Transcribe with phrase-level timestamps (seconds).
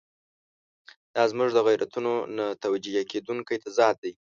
[1.15, 4.13] دا زموږ د غیرتونو نه توجیه کېدونکی تضاد دی.